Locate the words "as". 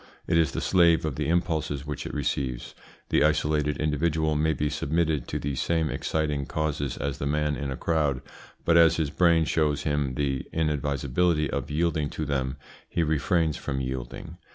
6.97-7.19, 8.77-8.95